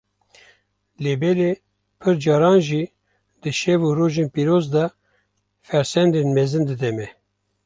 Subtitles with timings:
[1.03, 1.51] lêbelê
[1.99, 2.83] pir caran jî
[3.41, 4.85] di şev û rojên pîroz de
[5.67, 7.07] fersendên mezin dide me.